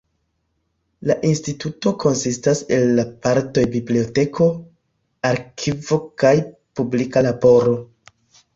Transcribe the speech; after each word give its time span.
La 1.09 1.17
instituto 1.31 1.93
konsistas 2.03 2.61
el 2.79 2.95
la 3.01 3.05
partoj 3.27 3.67
biblioteko, 3.77 4.49
arkivo 5.33 6.01
kaj 6.25 6.35
publika 6.81 7.27
laboro. 7.31 7.81